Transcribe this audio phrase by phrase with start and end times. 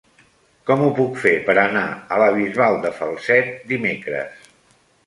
[0.69, 1.85] Com ho puc fer per anar
[2.17, 4.53] a la Bisbal de Falset dimecres?